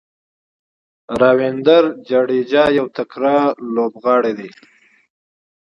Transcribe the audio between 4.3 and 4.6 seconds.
دئ.